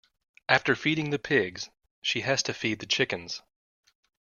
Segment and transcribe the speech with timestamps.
[0.49, 1.69] After feeding the pigs,
[2.01, 3.43] she has to feed the chickens.